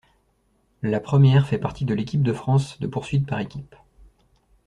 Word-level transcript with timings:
La 0.81 0.99
première 0.99 1.45
fait 1.45 1.59
partie 1.59 1.85
de 1.85 1.93
l'équipe 1.93 2.23
de 2.23 2.33
France 2.33 2.79
de 2.79 2.87
poursuite 2.87 3.27
par 3.27 3.39
équipes. 3.39 3.75